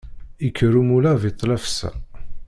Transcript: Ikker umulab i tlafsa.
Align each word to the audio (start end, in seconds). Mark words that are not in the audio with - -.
Ikker 0.47 0.73
umulab 0.81 1.21
i 1.29 1.31
tlafsa. 1.31 1.89